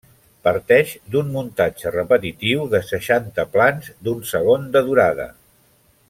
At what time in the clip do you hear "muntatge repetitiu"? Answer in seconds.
1.35-2.65